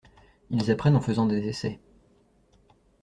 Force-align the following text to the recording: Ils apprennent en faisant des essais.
Ils 0.49 0.71
apprennent 0.71 0.95
en 0.95 0.99
faisant 0.99 1.27
des 1.27 1.47
essais. 1.47 1.79